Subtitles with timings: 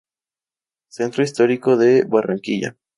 [0.89, 2.75] Centro Histórico de Barranquilla